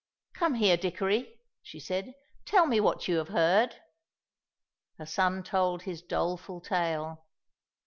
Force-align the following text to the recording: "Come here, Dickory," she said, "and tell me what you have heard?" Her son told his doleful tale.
"Come 0.33 0.55
here, 0.55 0.77
Dickory," 0.77 1.35
she 1.61 1.79
said, 1.79 2.05
"and 2.05 2.15
tell 2.45 2.65
me 2.65 2.79
what 2.79 3.07
you 3.07 3.17
have 3.17 3.27
heard?" 3.27 3.75
Her 4.97 5.05
son 5.05 5.43
told 5.43 5.83
his 5.83 6.01
doleful 6.01 6.59
tale. 6.59 7.25